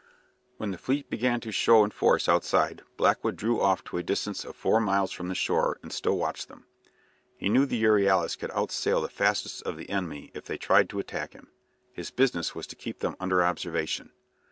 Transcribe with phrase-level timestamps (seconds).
[0.57, 4.43] When the fleet began to show in force outside, Blackwood drew off to a distance
[4.43, 6.65] of four miles from the shore and still watched them.
[7.37, 10.99] He knew the "Euryalus" could outsail the fastest of the enemy if they tried to
[10.99, 11.49] attack him.
[11.93, 14.11] His business was to keep them under observation.